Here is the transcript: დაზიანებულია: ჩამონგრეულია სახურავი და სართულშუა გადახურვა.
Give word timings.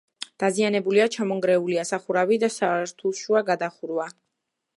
დაზიანებულია: 0.43 1.05
ჩამონგრეულია 1.15 1.85
სახურავი 1.91 2.41
და 2.45 2.51
სართულშუა 2.57 3.45
გადახურვა. 3.53 4.13